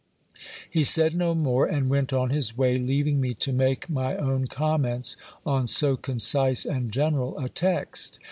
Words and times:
He 0.67 0.83
said 0.83 1.13
no 1.13 1.35
more, 1.35 1.67
and 1.67 1.87
went 1.87 2.11
on 2.11 2.31
his 2.31 2.57
way, 2.57 2.79
leaving 2.79 3.21
me 3.21 3.35
to 3.35 3.53
make 3.53 3.87
my 3.87 4.17
own 4.17 4.47
comments 4.47 5.15
on 5.45 5.67
so 5.67 5.95
concise 5.95 6.65
and 6.65 6.91
general 6.91 7.37
a 7.37 7.47
text. 7.49 8.19